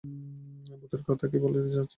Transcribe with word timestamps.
ভূতের 0.81 1.01
কথা 1.07 1.25
কি 1.27 1.37
বলতে 1.39 1.59
চাচ্ছিলেন 1.65 1.73
বলুন। 1.73 1.87